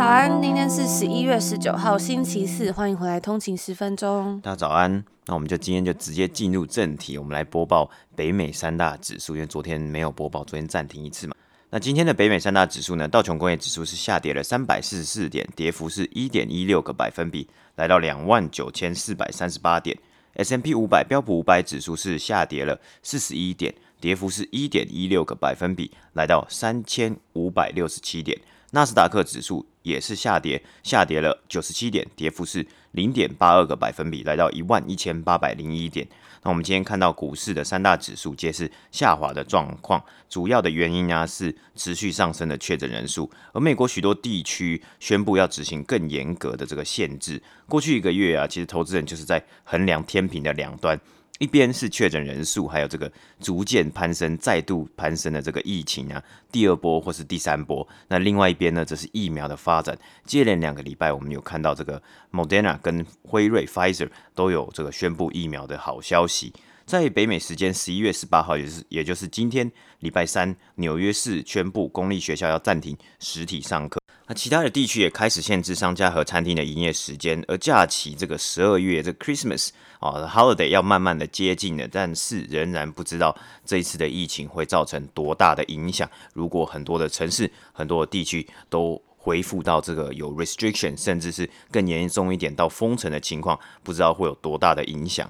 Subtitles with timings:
[0.00, 4.40] 早安，今天是十一月十九号，星期四，欢迎回来通勤十分钟。
[4.40, 11.34] 大家早安，那我们就今天就直接进入正题，我们来播报北美三大指数，因为昨天没有播报，昨天暂停一次嘛。
[11.68, 17.46] 那今天的北美三大指数呢，道琼工业指数是下跌了三百四十四点，跌幅是一点一六个百分比，
[17.76, 19.94] 来到两万九千四百三十八点。
[20.32, 28.40] S M P 五百标普五百指数是下跌了四十一点，跌幅是一点一六个百分比，来到三千五百六十七点。
[28.72, 36.06] 纳斯达克指数也是下跌，下跌了九十七点，跌幅是零点八二个百分比，来到一万一千八百零一点。
[36.42, 47.42] 那我们今天看到股市的三大指数皆是下滑的状况，主要的原因呢是持续上升的确诊人数，而美国许多地区宣布要执行更严格的这个限制。
[47.68, 50.98] 过去一个月啊，其实投资人就是在衡量天平的两端。
[51.40, 53.10] 一边是确诊人数，还有这个
[53.40, 57.86] 逐渐攀升、再度攀升的这个疫情啊，第二波或是第三波。
[58.08, 59.98] 那另外一边呢，则是疫苗的发展。
[60.26, 66.52] 接连两个礼拜，我们有看到这个 Moderna 跟辉瑞 （Pfizer） 都有这个宣布疫苗的好消息。
[66.84, 73.99] 在北美时间十一月十八号，也是也就是今天礼拜三，纽约市宣布公立学校要暂停实体上课。
[74.30, 86.08] 那其他的地区也开始限制商家和餐厅的营业时间，而假期这个十二月这 Christmas 啊 holiday 要慢慢的接近了，但是仍然不知道这一次的疫情会造成多大的影响。
[86.32, 95.28] 如果很多的城市、很多的地区都恢复到这个有 restriction，甚至是更严重一点到封城的情况，不知道会有多大的影响。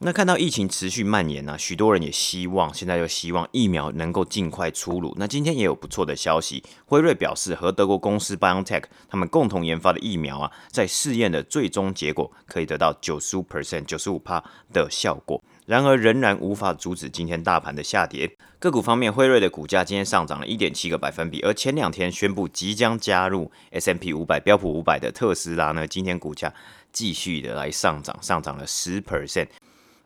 [0.00, 5.12] 那看到疫情持续蔓延呢、啊，许多人也希望，现在又希望疫苗能够尽快出炉。
[5.18, 15.42] 那今天也有不错的消息，辉瑞表示和德国公司 BioNTech 他们共同研发的疫苗啊，在试验的最终结果可以得到九十五 percent 九十五帕的效果。
[15.66, 18.30] 然而仍然无法阻止今天大盘的下跌。
[18.60, 26.54] 个股方面，辉瑞的股价今天上涨了一点七个百分比，而前两天宣布即将加入 S M P 五百标普五百的特斯拉呢，今天股价
[26.92, 29.48] 继续的来上涨，上涨了十 percent。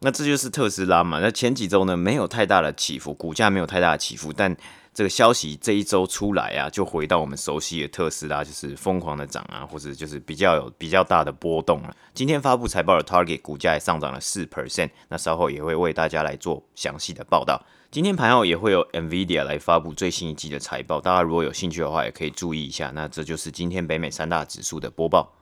[0.04, 1.20] 那这就是特斯拉嘛？
[1.20, 4.54] 那前几周呢，没有太大的起伏，股价没有太大的起伏，但
[4.92, 11.96] 这个消息这一周出来啊，就回到我们熟悉的特斯拉，就是疯狂的涨啊，或者就是比较有比较大的波动了。
[12.12, 17.64] 今天发布财报的 Target 股价也上涨了四 percent，那稍后也会为大家来做详细的报道。
[17.92, 22.90] 今天盘后也会有 NVIDIA 来发布最新一季的财报，大家如果有兴趣的话，也可以注意一下。
[22.90, 25.32] 那这就是今天北美三大指数的播报。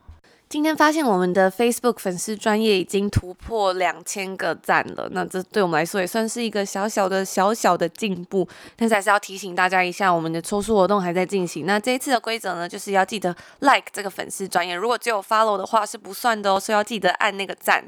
[0.51, 8.49] 今天发现我们的 Facebook 粉丝专业已经突破两千个赞了，那这对我们来说也算是一个小小的小小的进步。
[8.75, 11.67] 但是还是要提醒大家一下，我们的抽书活动还在进行。
[11.67, 17.85] 那这一次的规则呢，就是要记得 Like 这个粉丝专业，如果只有 Follow 的话是不算的哦，所以要记得按那个赞。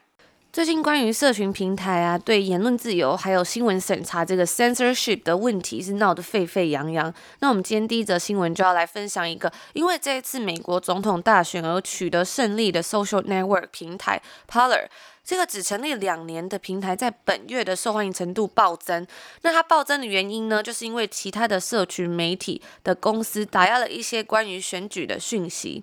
[0.53, 7.11] 最近关于社群平台啊，对言论自由还有新闻审查这个 censorship 的问题是闹得沸沸扬扬。
[7.39, 14.89] 那我们今天第一则新闻就要来分享一个，因为这一次美国总统大选而取得胜利的 social network 平台 Parler。
[15.25, 19.07] 这个只成立两年的平台，在本月的受欢迎程度暴增。
[19.41, 25.83] 那它暴增的原因呢，就是因为其他的社群媒体的公司打压了一些关于选举的讯息。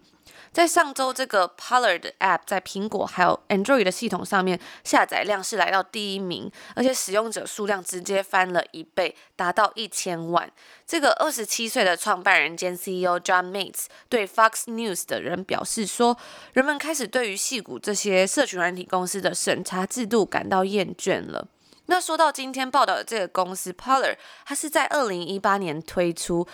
[0.51, 10.51] 在上周，这个 Parler 的 App 在苹果还有 Android 的系统上面下载量是来到第一名，而且使用者数量直接翻了一倍，达到一千万。
[10.87, 16.17] 这个二十七岁的创办人兼 CEO John Mates 对 Fox News 的人表示说，
[16.53, 21.47] 人们开始对于戏骨这些社群软体公司的审查制度感到厌倦了。
[21.85, 24.15] 那说到今天报道的这个公司 Parler，
[24.45, 26.47] 它是在二零一八年推出。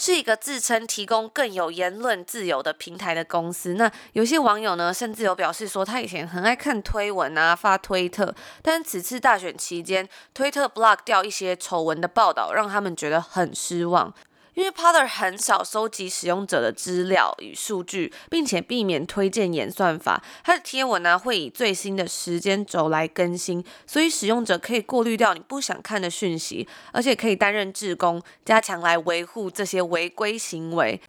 [0.00, 3.74] 是一个自称提供更有言论自由的平台的公司。
[3.74, 14.14] 那有些网友呢，甚至有表示说，他以前很爱看推文啊，发推特，但此次大选期间，推特 block 掉一些丑闻的报道，让他们觉得很失望。
[14.54, 20.22] 因为 Parler 很少收集使用者的资料与数据，并且避免推荐演算法。
[20.44, 31.00] 它的贴文呢，会以最新的时间轴来更新，所以使用者可以过滤掉你不想看的讯息，而且可以担任志工，加强来维护这些违规行为。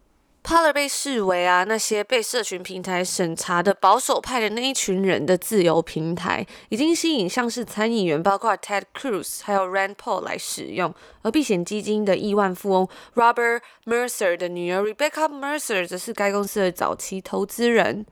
[0.44, 10.92] Parler 被视为啊，那些被社群平台审查的保守派的那一群人的自由平台，已经吸引像是参议员，包括 Ted Cruz 还有 Rand Paul 来使用。
[11.22, 18.04] 而避险基金的亿万富翁 Robert Mercer 的女儿 Rebecca Mercer 则是该公司的早期投资人。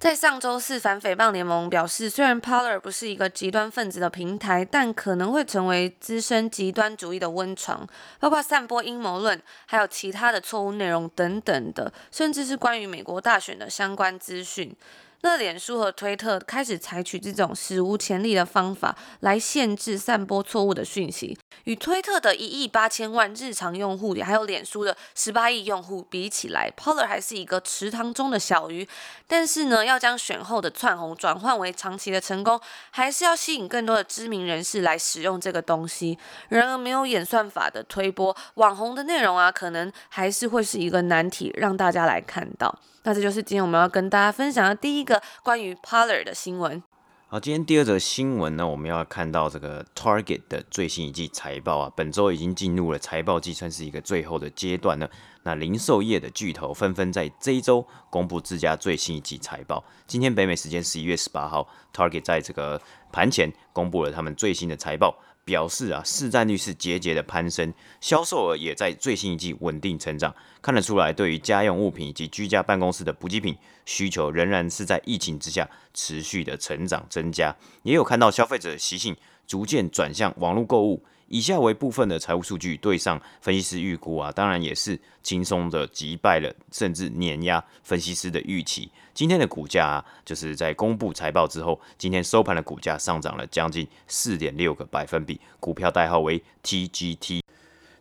[0.00, 7.86] 在上周四，反诽谤联盟表示，虽然 Polar 不是一个极端分子的平台，但可能会成为滋生极端主义的温床，
[8.18, 14.74] 包括散播阴谋论，还有其他的错误内容等等的，甚至是关于美国大选的相关资讯。
[15.22, 28.88] 那脸书和推特开始采取这种史无前例的方法来限制散播错误的讯息，与推特的一亿八千万日常用户，还有脸书的十八亿用户比起来，Polar 还是一个池塘中的小鱼。
[29.26, 32.58] 但是呢，要将选后的窜红转换为长期的成功，
[32.90, 36.18] 还是要吸引更多的知名人士来使用这个东西。
[36.48, 42.78] 然而，没有演算法的推播，网红的内容啊，可能还是会是一个难题，让大家来看到。
[43.02, 46.82] 那这就是今天我们要跟大家分享的第一个关于 Parler 的新闻。
[47.28, 55.08] 好，今天第二则新闻呢，我们要看到这个 Target 的最新一季财报啊，本周已经进入了财报季，算是一个最后的阶段呢。
[55.44, 59.82] 那零售业的巨头纷纷在这一周公布自家最新一季财报。
[60.06, 62.82] 今天北美时间十一月十八号，Target 在这个
[63.12, 65.16] 盘前公布了他们最新的财报。
[65.50, 70.32] 表示啊，市占率是节节的攀升，销售额也在最新一季稳定成长，
[70.62, 77.52] 看得出来，对于家用物品以及居家办公室的补给品需求仍然是在疫情之下持续的成长增加，
[77.82, 81.02] 也有看到消费者的习性逐渐转向网络购物。
[81.30, 88.90] 以下为部分的财务数据对上分析师预估啊，当然也是轻松的击败了甚至碾压分析师的预期。
[89.14, 97.42] 今天的股价啊，就是在公布财报之后，今天收盘的股价上涨了将近四点六个百分比，股票代号为 TGT。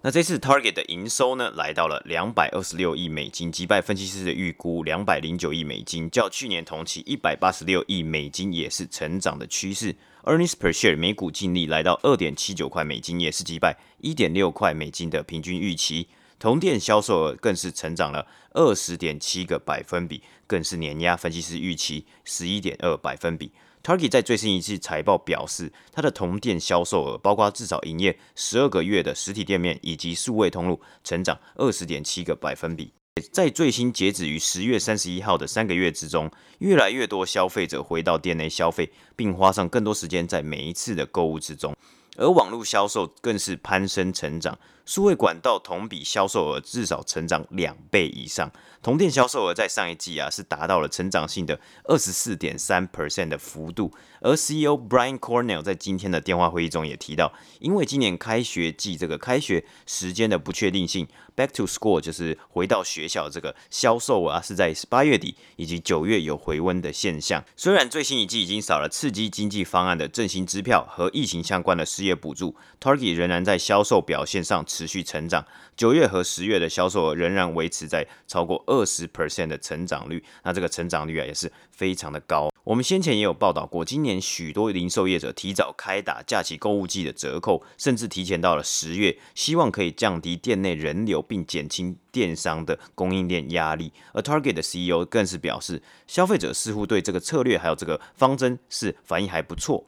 [0.01, 9.93] 那这次 Target 的营收呢，来到了两百二十六亿美金，击败分析师的预估两百零九亿美金，较去年同期一百八十六亿美金也是成长的趋势。
[10.23, 16.07] Earnings per share 每股净利来到二点七九块美金，也是击败一点六块美金的平均预期。
[16.39, 23.51] 同店销售额更是成长了二十点七个百分比，更是碾压分析师预期十一点二百分比。
[23.81, 32.91] Target 在最新一次财报表示，它的同店销售额包括至少营业十二个月的实体店面以及数位通路，成长二十点七个百分比。
[33.31, 36.29] 在最新截止于十月三十一号的三个月之中，
[36.59, 41.75] 越来越多消费者回到店内消费，并花上更多时间在每一次的购物之中，
[42.17, 44.57] 而网络销售更是攀升成长。
[44.85, 53.93] 数位管道同比销售额至少成长两倍以上，同店销售额在上一季啊是达到了成长性的二十四点三 percent 的幅度。
[54.21, 67.43] 而 CEO Brian Cornell 在今天的电话会议中也提到，因为今年开学季这个开学时间的不确定性，Back to School 就是回到学校这个销售额啊是在八月底以及九月有回温的现象。
[67.55, 74.65] 虽然最新一季已经少了刺激经济方案的振兴支票和疫情相关的失业补助，Target 仍然在销售表现上。
[74.69, 75.45] 持续成长，
[75.75, 82.51] 九月和十月的销售额仍然维持在超过二十 percent 的成长率，那这个成长率啊也是非常的高。
[82.63, 93.91] 我们先前也有报道过，今年许多零售业者提早开打假期购物季的折扣，甚至提前到了十月，希望可以降低店内人流，并减轻电商的供应链压力。
[94.13, 99.83] 而 Target 的 CEO 更是表示，消费者似乎对这个策略还有这个方针是反应还不错。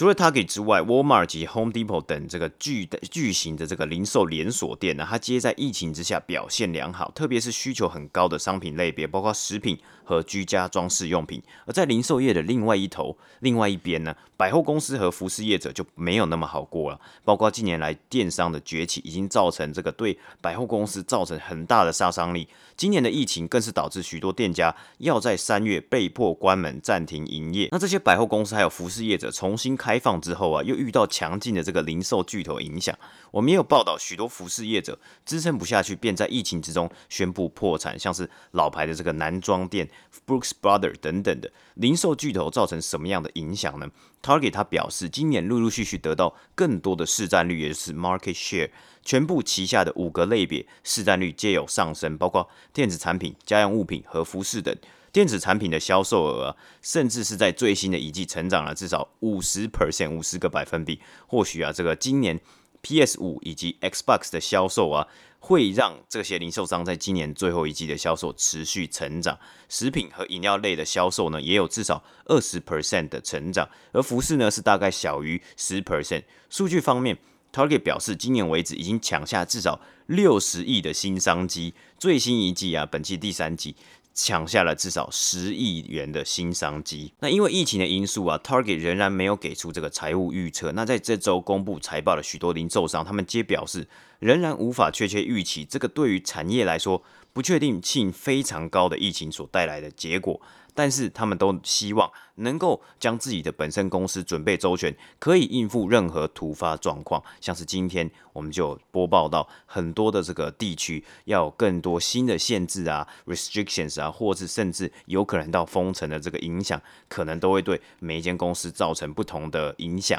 [0.00, 9.78] 除了 Target 之外，Walmart 及 Home Depot 等这个巨巨型的这个零售连锁店呢，它皆在疫情之下表现良好，特别是需求很高的商品类别，包括食品
[10.10, 11.40] 和居家装饰用品。
[11.64, 17.00] 而在零售业的另外一头，另外一边呢，百货公司和服饰业者就没有那么好过了。
[17.24, 22.48] 包括近年来电商的崛起，已经造成这个对百货公司造成很大的杀伤力。
[22.76, 27.68] 今年的疫情更是导致许多店家要在三月被迫关门暂停营业。
[27.70, 32.98] 那这些百货公司还有服饰业者重新开放之后啊，又遇到强劲的这个零售巨头影响。
[33.30, 39.88] 我们也有报道，许多服饰业者支撑不下去，便在疫情之中宣布破产，像是老牌的这个男装店
[40.26, 43.88] Brooks Brother 等等的零售巨头，造成什么样的影响呢
[44.22, 48.70] ？Target 他表示，今年陆陆续续得到更多的市占率，也就是 market share，
[49.04, 54.76] 全部旗下的五个类别市占率皆有上升，包括电子产品、家用物品和服饰等。
[55.12, 61.00] 电子产品的销售额，甚至是在最新的一季成长了至少五十 percent，五十个百分比。
[61.26, 62.40] 或许啊，这个今年
[62.80, 65.08] PS 五以及 Xbox 的销售啊，
[65.40, 69.36] 会让这些零售商在今年最后一季的销售持续成长。
[69.68, 73.68] 食品和饮料类的销售呢，也有至少二十 percent 的成长。
[73.92, 76.22] 而服饰呢，是大概小于十 percent。
[76.48, 77.18] 数据方面
[77.52, 81.74] ，Target 表示，今年为止已经抢下至少六十亿的新商机。
[81.98, 83.74] 最新一季啊，本季第三季。
[84.12, 87.12] 抢下了至少十亿元的新商机。
[87.20, 90.72] 那因为疫情的因素啊，Target 仍然没有给出这个财务预测。
[90.72, 93.88] 那在这周公布财报的许多零售商，他们皆表示
[94.18, 97.02] 仍然无法确切预期这个对于产业来说
[97.32, 100.40] 不确定性非常高的疫情所带来的结果。
[100.80, 107.22] 但是他们都希望能够将自己的本身公司准备周全，可以应付任何突发状况。
[107.38, 120.18] 像是今天我们就播报到很多的这个地区要有更多新的限制啊，restrictions 啊，或是甚至有可能到封城的这个影响，可能都会对每一间公司造成不同的影响。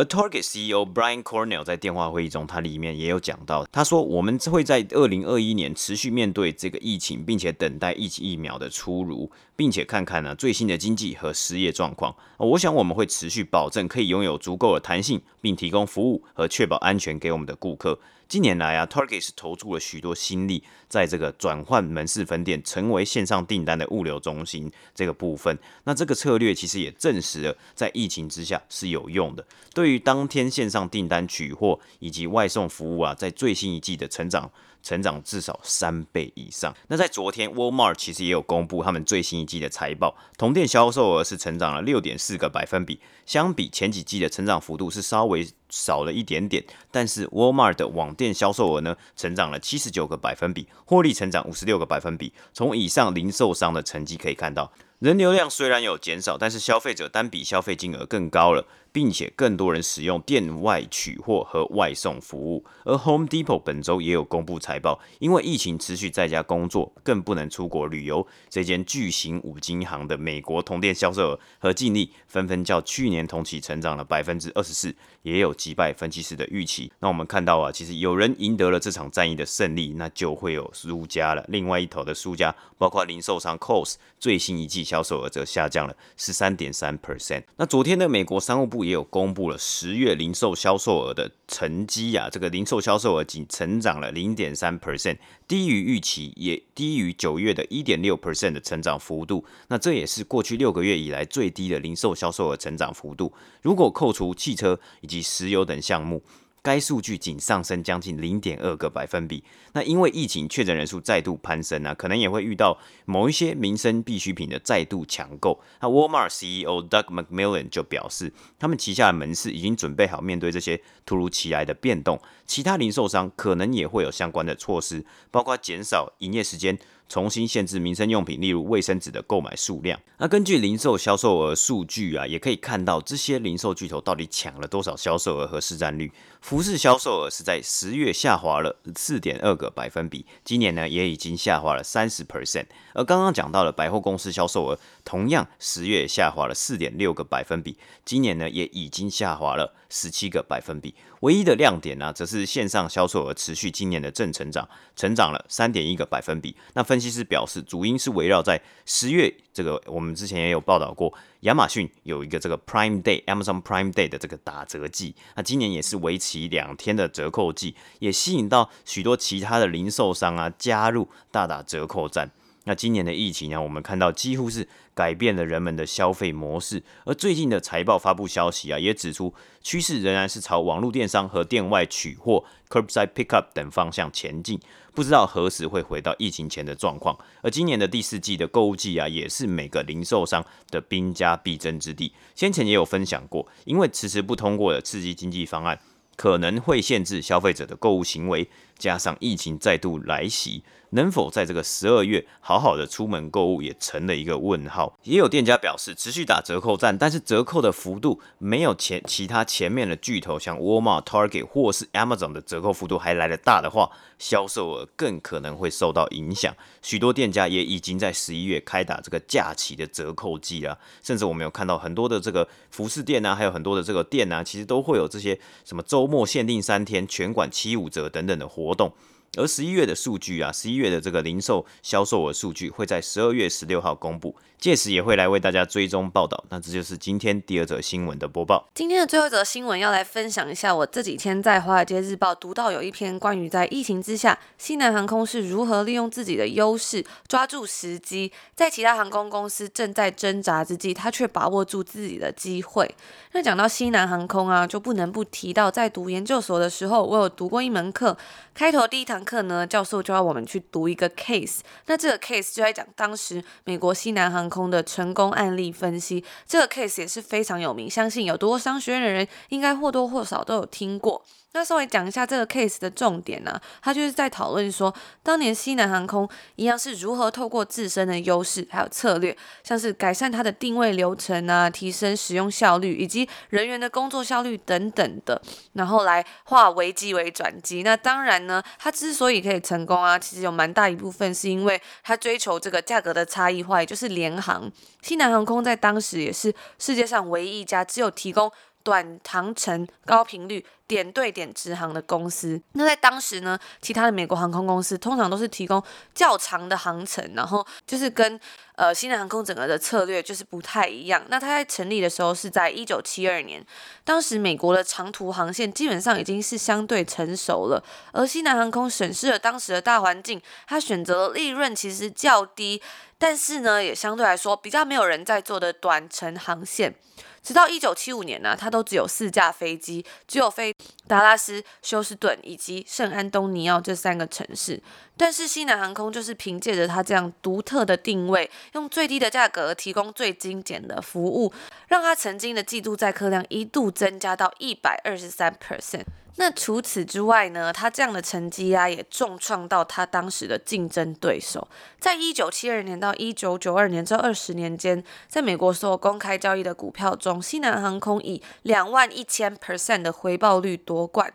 [0.00, 12.16] 而 Target CEO Brian Cornell 在电话会议中，他里面也有讲到，他说我们会在二零二一年持续面对这个疫情，并且等待疫情疫苗的出炉，并且看看呢最新的经济和失业状况。
[12.38, 17.98] 我想我们会持续保证可以拥有足够的弹性，并提供服务和确保安全给我们的顾客。
[18.30, 25.58] 近年来啊，Target 是投注了许多心力在这个转换门市分店成为线上订单的物流中心这个部分。
[25.82, 29.44] 那这个策略其实也证实了在疫情之下是有用的。
[29.74, 34.48] 对于当天线上订单取货以及外送服务啊，在最新一季的成长。
[34.82, 36.74] 成长至少三倍以上。
[36.88, 46.64] 那在昨天，Walmart 其实也有公布他们最新一季的财报，同店销售额是成长了六点四个百分比，相比前几季的成长幅度是稍微少了一点点。
[46.90, 52.32] 但是 Walmart 的网店销售额呢，成长了七十九个百分比，获利成长五十六个百分比。
[52.52, 58.66] 从以上零售商的成绩可以看到，人流量虽然有减少，但是消费者单笔消费金额更高了。
[58.92, 68.26] 并且更多人使用店外取货和外送服务，而 Home Depot 本周也有公布财报，因为疫情持续在家工作，更不能出国旅游。
[68.48, 76.90] 这间巨型五金行的美国同店销售额和净利纷纷较去年同期成长了百分之二十四，也有击败分析师的预期。
[76.98, 81.44] 那我们看到啊，其实有人赢得了这场战役的胜利，那就会有输家了。
[81.48, 87.44] 另外一头的输家包括零售商 c o s 最新一季销售额则下降了十三点三 percent。
[87.56, 99.44] 那昨天的美国商务部也有公布了十月零售销售额的成绩啊，这个零售销售额仅成长了零点三 percent，低于预期，也低于九月的一点六 percent 的成长幅度。
[99.68, 103.32] 那这也是过去六个月以来最低的零售销售额成长幅度。
[103.62, 106.22] 如果扣除汽车以及石油等项目。
[106.62, 109.42] 该数据仅上升将近零点二个百分比。
[109.72, 115.60] 那因为疫情确诊人数再度攀升啊，可能也会遇到某一些民生必需品的再度抢购。
[115.80, 122.20] 那 Walmart CEO Doug McMillon 就表示，他们旗下的门市已经准备好面对这些突如其来的变动。
[122.46, 126.78] 其他零售商可能也会有相关的措施，包括减少营业时间。
[127.10, 130.00] 重新限制民生用品，例如卫生纸的购买数量。
[130.18, 136.12] 那根据零售销售额数据啊，也可以看到这些零售巨头到底抢了多少销售额和市占率。
[136.40, 142.66] 服饰销售额是在十月下滑了四点二个百分比，今年呢也已经下滑了三十 percent。
[142.94, 150.94] 而刚刚讲到了百货公司销售额，同样十月下滑了四点六个百分比，今年呢也已经下滑了十七个百分比。
[151.20, 156.56] 唯一的亮点呢、则是线上销售额持续今年的正成长，成长了三点一个百分比。
[156.72, 165.14] 那分析师表示，主因是围绕在十月这个，我们之前也有报道过，亚马逊有一个这个 Prime Day，Amazon Prime Day 的这个打折季。
[165.36, 172.30] 那今年也是为期两天的折扣季，也吸引到许多其他的零售商啊加入大打折扣战。
[172.64, 184.60] 那今年的疫情呢，我们看到几乎是改变了人们的消费模式，而最近的财报发布消息啊，也指出趋势仍然是朝网络电商和店外取货 （curbside pickup） 等方向前进，
[184.94, 187.16] 不知道何时会回到疫情前的状况。
[187.42, 192.12] 而今年的第四季的购物季啊，也是每个零售商的兵家必争之地。
[192.34, 195.78] 先前也有分享过，因为迟迟不通过的刺激经济方案，
[196.16, 198.48] 可能会限制消费者的购物行为，
[198.80, 200.64] 加上疫情再度来袭。
[200.92, 204.98] 能否在这个十二月好好的出门购物，也成了一个问号。
[205.04, 216.52] 也有店家表示持续打折扣战，但是折扣的幅度没有前其他前面的巨头，像 Walmart、Target 或是 Amazon 的折扣幅度还来得大的话，销售额更可能会受到影响。
[216.82, 228.92] 许多店家也已经在十一月开打这个假期的折扣季了，甚至我们有看到很多的这个服饰店啊，还有很多的这个店啊，其实都会有这些什么周末限定三天、全馆七五折等等的活动。
[229.36, 236.42] 而十一月的数据啊，十一月的这个零售销售额数据会在十二月十六号公布，届时也会来为大家追踪报道。
[236.48, 238.68] 那这就是今天第二则新闻的播报。
[238.74, 252.92] 今天的最后一则新闻要来分享一下，我这几天在《华尔街日报》读到有一篇关于在疫情之下，西南航空是如何利用自己的优势抓住时机，在其他航空公司正在挣扎之际，他却把握住自己的机会。
[253.30, 258.18] 那讲到西南航空啊，就不能不提到在读研究所的时候，我有读过一门课，
[258.52, 259.19] 开头第一堂。
[259.24, 261.60] 课呢，教授就要我们去读一个 case。
[261.86, 266.24] 那这个 case 就在讲当时美国西南航空的成功案例分析。
[266.46, 271.22] 这个 case 也是非常有名，相信有读过商学院的人应该或多或少都有听过。
[271.52, 285.42] 那稍微讲一下这个 case 的重点呢、啊，他就是在讨论说，当年西南航空一样是如何透过自身的优势还有策略，像是改善它的定位流程啊，提升使用效率以及人员的工作效率等等的，
[285.72, 287.82] 然后来化危机为转机。
[287.82, 294.70] 那当然呢，它之所以可以成功啊，其实有蛮大一部分是因为它追求这个价格的差异化，也就是联航。
[295.02, 298.50] 西南航空在当时也是世界上唯一一家只有提供。
[298.82, 305.82] 短航程、高频率、点对点直航的公司，那在当时呢，其他的美国航空公司通常都是提供
[306.14, 308.38] 较长的航程，然后就是跟
[308.76, 311.22] 呃西南航空整个的策略就是不太一样。
[311.28, 313.64] 那它在成立的时候是在一九七二年，
[314.04, 317.82] 当时美国的长途航线基本上已经是相对成熟了，
[318.12, 322.82] 而西南航空审视了当时的大环境，它选择了利润其实较低，
[323.18, 326.94] 但是呢也相对来说比较没有人在做的短程航线。
[327.42, 330.74] 直到一九七五年呢、啊，它都只有四架飞机，只有飞
[331.06, 334.80] 达拉斯、休斯顿以及圣安东尼奥这三个城市。
[335.16, 341.52] 但是西南航空就是凭借着它这样独特的定位，用最低的价格提供最精简的服务，
[341.88, 346.04] 让它曾经的季度载客量一度增加到一百二十三 percent。
[346.40, 351.68] 那除此之外呢，他这样的成绩啊，也重创到他当时的竞争对手。
[351.98, 361.30] 在一九七二年到一九九二年这二十年间，在美国所有公开交易的股票中，西南航空以两万一千 percent 的回报率夺冠。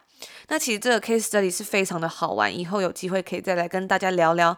[0.48, 4.58] 那其实这个 case study 是非常的好玩，以后有机会可以再来跟大家聊聊。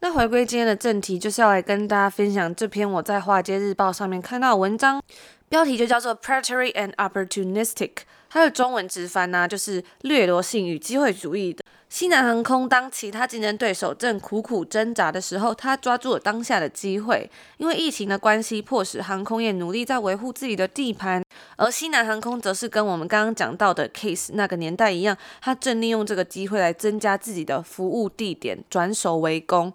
[0.00, 5.00] 那回归今天的正题，就是要来跟大家分享这篇我在《华尔街日报》上面看到的文章，
[5.48, 7.90] 标题就叫做 “Predatory and Opportunistic”。
[8.28, 12.68] 它的中文直翻呢、就是掠夺性与机会主义的西南航空。
[12.68, 17.30] 当其他竞争对手正苦苦挣扎的时候，他抓住了当下的机会。
[17.56, 21.22] 因为疫情的关系，迫使航空业努力在维护自己的地盘，
[21.56, 29.72] 而西南航空则是跟我们刚刚讲到的 case 那个年代一样，他正利用这个机会来增加自己的服务地点，转守为攻。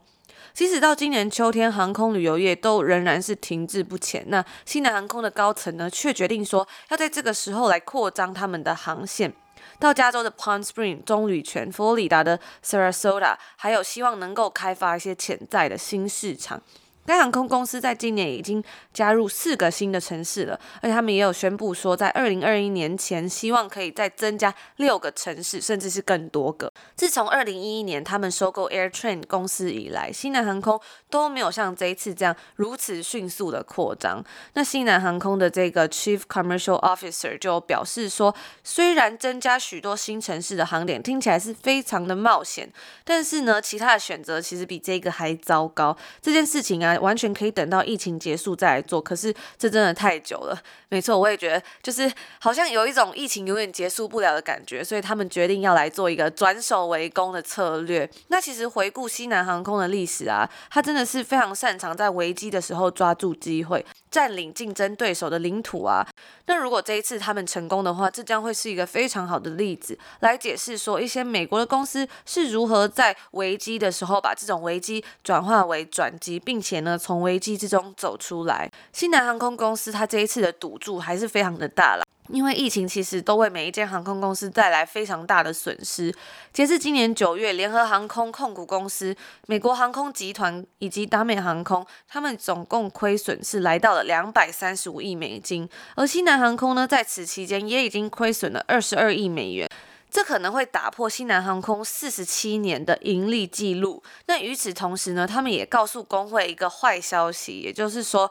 [0.54, 4.24] 即使到今年秋天，航空旅游业都仍然是停滞不前。
[4.28, 9.34] 那西南航空的高层呢，却决定说要在这个时候来扩张他们的航线，
[9.80, 16.62] 到加州的 Palm Springs 棕榈泉、佛罗里达的 Sarasota，还有希望能够开发一些潜在的新市场。
[17.06, 26.72] 该航空公司在今年已经加入四个新的城市了，而且他们也有宣布说，在二零二一年前，希望可以再增加六个城市，甚至是更多个。
[26.96, 34.24] 自从二零一一年他们收购 AirTrain 公司以来，西南航空都没有像这一次这样如此迅速的扩张。
[34.54, 38.34] 那西南航空的这个 Chief Commercial Officer 就表示说，
[38.64, 42.72] 虽然增加许多新城市的航点听起来是非常的冒险，
[43.04, 45.98] 但是呢，其他的选择其实比这个还糟糕。
[46.22, 46.91] 这件事情啊。
[47.00, 50.58] 完全可以等到疫情结束再来做，可是这真的太久了。
[50.90, 58.10] 没错，我也觉得，就是好像有一种疫情永远结束不了的感觉，所以他们决定要来做一个转守为攻的策略。
[58.28, 66.06] 那其实回顾西南航空的历史啊，它真的是非常擅长在危机的时候抓住机会，占领竞争对手的领土啊。
[66.48, 78.70] 那如果这一次他们成功的话，这将会是一个非常好的例子，来解释说一些美国的公司是如何在危机的时候把这种危机转化为转机，并且呢，从危机之中走出来。
[78.92, 82.04] 西南航空公司它这一次的赌注还是非常的大啦。
[82.30, 86.14] 因为疫情其实都为每一间航空公司带来非常大的损失。
[86.54, 89.14] 截至今年九月，联合航空控股公司、
[89.48, 95.68] 美国航空集团以及达美航空，他们总共亏损是来到了两百三十五亿美金。
[95.96, 99.68] 而西南航空呢，在此期间也已经亏损了二十二亿美元，
[100.12, 104.04] 这可能会打破西南航空四十七年的盈利记录。
[104.28, 108.30] 那与此同时呢，他们也告诉工会一个坏消息，也就是说，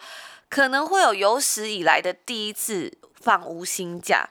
[0.49, 2.93] 可能会有有史以来的第一次。
[3.23, 4.27] 放无薪假，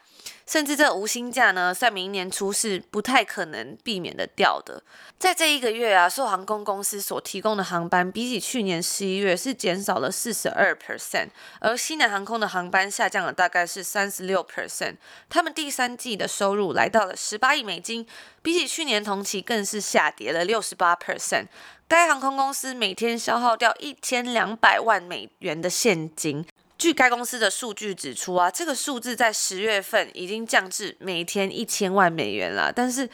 [0.50, 4.82] 甚至这无薪假呢，在明年初是不太可能避免的掉的。
[5.16, 11.28] 在这一个月啊，受航空公司所提供的航班，比起去年十一月是减少了四十二 percent，
[11.60, 14.96] 而西南航空的航班下降了大概是三十六 percent。
[15.28, 18.04] 他们第三季的收入来到了十八亿美金，
[18.42, 21.46] 比起去年同期更是下跌了六十八 percent。
[21.86, 26.44] 该航空公司每天消耗掉一千两百万美元的现金。
[26.80, 32.72] 据该公司的数据指出啊，这个数字在十月份已经降至每天一千万美元了。
[32.74, 33.06] 但是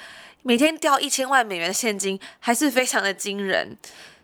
[0.43, 3.77] 每天掉一千万美元的现金还是非常的惊人。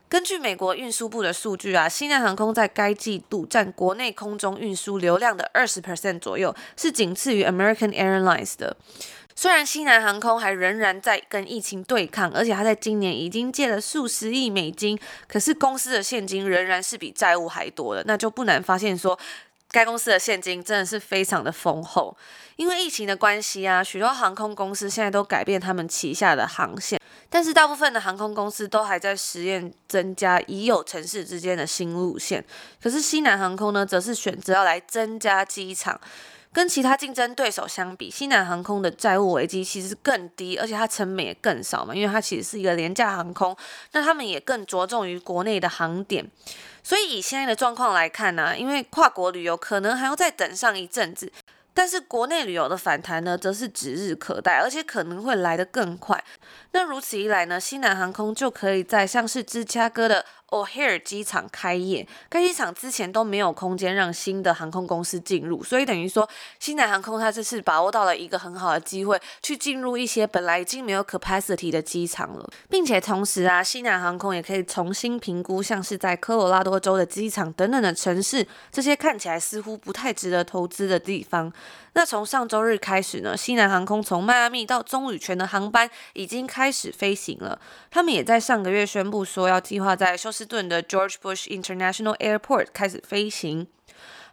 [0.09, 8.77] 根据美国运输部的数据啊，西南航空在该季度占国内空中运输流量的二十 percent 左右，是仅次于 American Airlines 的。
[9.35, 19.19] 虽然西南航空还仍然在跟疫情对抗，而且他在今年已经借了数十亿美金，可是公司的现金仍然是比债务还多的，那就不难发现说，
[19.71, 22.17] 该公司的现金真的是非常的丰厚。
[22.57, 32.45] 因为疫情的关系啊，许多航空公司现在都改变他们旗下的航线，但是大部分的航空公司都还在实验增加已有城市之间的新路线。
[32.81, 35.99] 可是西南航空呢，则是选择要来增加机场。
[36.53, 43.57] 跟其他竞争对手相比，西南航空的债务危机其实更低，而且它成本也更少嘛，因为它其实是一个廉价航空。
[43.93, 46.31] 那他们也更着重于国内的航点，
[46.83, 51.33] 所以以现在的状况来看呢、因为跨国旅游可能还要再等上一阵子，
[51.73, 56.23] 但是国内旅游的反弹呢，则是指日可待，而且可能会来得更快。
[56.73, 66.29] 那如此一来呢，西南航空就可以在像是芝加哥的 O'Hare 机场开业，该机场之前都没有空间让新的航空公司进入，所以等于说
[66.61, 81.51] 西南航空它这次把握到了一个很好的机会，去进入一些本来已经没有 capacity 的机场了，并且同时啊，西南航空也可以重新评估像是在科罗拉多州的机场等等的城市，这些看起来似乎不太值得投资的地方。
[81.95, 93.67] 那从上周日开始呢，西南航空从迈阿密到棕榈泉的航班已经开始飞行了，他们也在上个月宣布说要计划在休斯顿的 George Bush International Airport 开始飞行。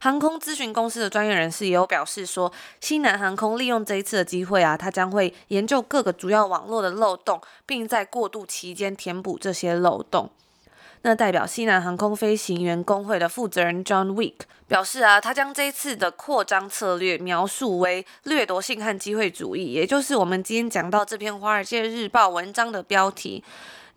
[0.01, 10.29] 航空咨询公司的专业人士也有表示说，西南航空利用这一次的机会啊，它将会研究各个主要网络的漏洞，并在过渡期间填补这些漏洞。
[11.01, 14.33] 那代表西南航空飞行员工会的负责人 John Wick
[14.67, 23.43] 表示啊，他将这次的扩张策略描述为掠夺性和机会主义，也就是我们今天讲到这篇《华尔街日报》文章的标题。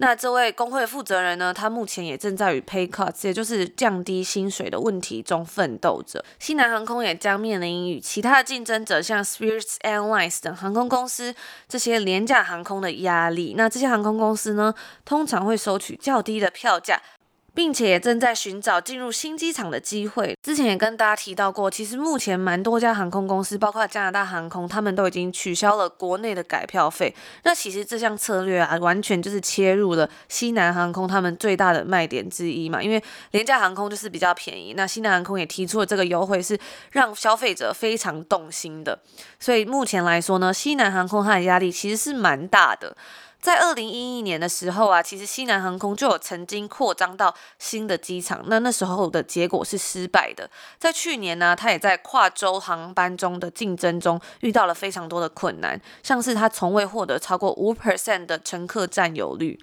[0.02, 6.24] 那这位工会负责人呢，他目前也正在与 pay cuts，也就是降低薪水的问题中奋斗着。
[6.40, 11.32] 西南航空也将面临与其他的竞争者，像 Spirit Airlines 等航空公司
[11.68, 13.54] 这些廉价航空的压力。
[13.56, 17.00] 那这些航空公司呢，通常会收取较低的票价。
[17.54, 20.36] 并且正在寻找进入新机场的机会。
[20.42, 27.14] 之前也跟大家提到过，其实目前蛮多家航空公司，包括加拿大航空，他们都已经取消了国内的改票费。
[27.44, 32.82] 那其实这项策略啊，完全就是切入了西南航空他们最大的卖点之一嘛。
[32.82, 36.58] 因为廉价航空就是比较便宜，那西南航空也提出了这个优惠，是
[36.92, 38.98] 让消费者非常动心的。
[39.38, 42.96] 所以目前来说呢，西南航空它的压力其实是蛮大的。
[43.42, 50.48] 在二零一一年的时候啊，其实西南航空就有曾经扩张到新的机场，那那时候的结果是失败的。
[50.78, 59.59] 在去年呢，他也在跨州航班中的竞争中遇到了非常多的困难，像是他从未获得超过五 percent 的乘客占有率，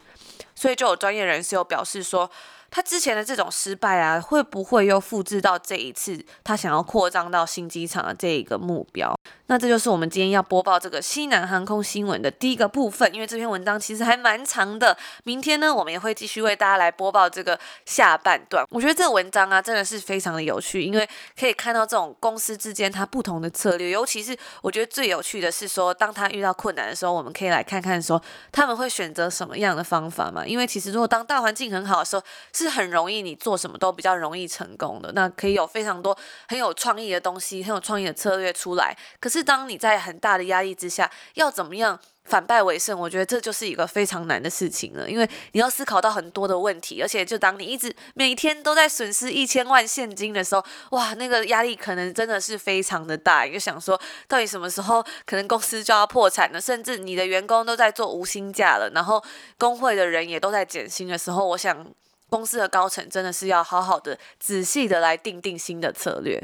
[0.54, 2.30] 所以就有专业人士有表示说，
[2.72, 9.18] 他之前的这种失败啊，会不会又复制到这一次他想要扩张到新机场的这一个目标？
[9.48, 14.96] 那这就是我们今天要播报这个西南航空新闻的第一个部分，因为这篇文章其实还蛮长的。
[15.24, 18.64] 明天呢，我们也会继续为大家来播报这个下半段。
[18.70, 23.90] 我觉得这个文章啊，真的是非常的有趣，因为可以看到这种公司之间它不同的策略。
[23.90, 30.46] 尤其是我觉得最有趣的是说，当他遇到困难的时候，我们可以来看看说他们会选择什么样的方法嘛。
[30.46, 32.22] 因为其实如果当大环境很好的时候，
[32.60, 35.12] 是很容易你做什么都比较容易成功的。
[35.14, 36.18] 那可以有非常多
[36.48, 38.96] 很有创意的东西，很有创意的策略出来。
[39.20, 43.00] 可是当你在很大的压力之下，要怎么样反败为胜？
[43.00, 53.48] 我觉得这就是一个非常难的事情了，因为你要思考到很多的问题，而且就当你一直每天都在损失一千万现金的时候，哇，那个压力可能真的是非常的大。
[53.48, 59.24] 就想说，到底什么时候可能公司就要破产了，甚至你的员工都在做无薪假了，然后
[59.58, 61.84] 工会的人也都在减薪的时候，我想
[62.30, 66.42] 公司的高层真的是要好好的、仔细的来定定新的策略。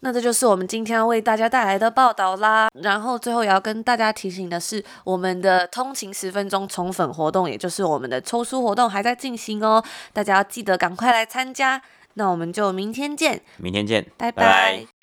[0.00, 2.68] 那这就是我们今天要为大家带来的报道啦。
[2.74, 9.82] 然后最后也要跟大家提醒的是，我们的通勤十分钟宠粉活动，也就是我们的抽书活动还在进行哦。
[10.12, 11.82] 大家要记得赶快来参加。
[12.14, 14.42] 那我们就明天见，明天见，拜拜。
[14.42, 14.97] 拜拜。